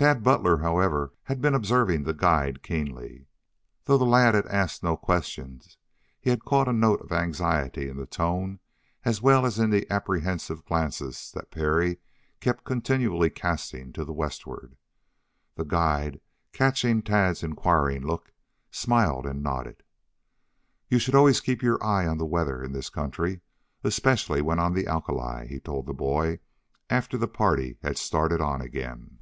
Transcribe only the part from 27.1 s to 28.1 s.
the party had